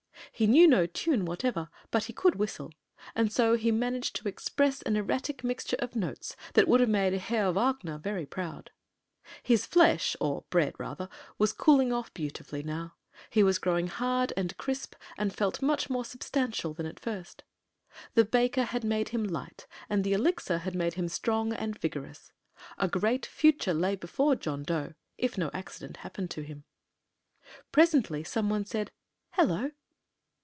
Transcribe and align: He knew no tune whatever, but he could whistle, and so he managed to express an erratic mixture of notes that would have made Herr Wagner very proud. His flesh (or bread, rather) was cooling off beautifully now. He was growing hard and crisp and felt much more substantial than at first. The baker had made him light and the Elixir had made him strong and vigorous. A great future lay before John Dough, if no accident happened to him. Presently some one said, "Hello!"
He 0.33 0.47
knew 0.47 0.65
no 0.67 0.87
tune 0.87 1.25
whatever, 1.25 1.69
but 1.91 2.05
he 2.05 2.13
could 2.13 2.33
whistle, 2.33 2.71
and 3.13 3.31
so 3.31 3.53
he 3.53 3.69
managed 3.71 4.15
to 4.15 4.27
express 4.27 4.81
an 4.81 4.95
erratic 4.95 5.43
mixture 5.43 5.75
of 5.77 5.95
notes 5.95 6.35
that 6.55 6.67
would 6.67 6.79
have 6.79 6.89
made 6.89 7.13
Herr 7.13 7.51
Wagner 7.51 7.99
very 7.99 8.25
proud. 8.25 8.71
His 9.43 9.67
flesh 9.67 10.15
(or 10.19 10.45
bread, 10.49 10.73
rather) 10.79 11.09
was 11.37 11.53
cooling 11.53 11.93
off 11.93 12.11
beautifully 12.15 12.63
now. 12.63 12.95
He 13.29 13.43
was 13.43 13.59
growing 13.59 13.85
hard 13.85 14.33
and 14.35 14.57
crisp 14.57 14.95
and 15.15 15.35
felt 15.35 15.61
much 15.61 15.91
more 15.91 16.05
substantial 16.05 16.73
than 16.73 16.87
at 16.87 16.99
first. 16.99 17.43
The 18.15 18.25
baker 18.25 18.63
had 18.63 18.83
made 18.83 19.09
him 19.09 19.23
light 19.23 19.67
and 19.91 20.03
the 20.03 20.13
Elixir 20.13 20.59
had 20.59 20.73
made 20.73 20.95
him 20.95 21.09
strong 21.09 21.53
and 21.53 21.77
vigorous. 21.77 22.31
A 22.79 22.87
great 22.87 23.27
future 23.27 23.75
lay 23.75 23.95
before 23.95 24.35
John 24.35 24.63
Dough, 24.63 24.93
if 25.19 25.37
no 25.37 25.51
accident 25.53 25.97
happened 25.97 26.31
to 26.31 26.41
him. 26.41 26.63
Presently 27.71 28.23
some 28.23 28.49
one 28.49 28.65
said, 28.65 28.91
"Hello!" 29.33 29.69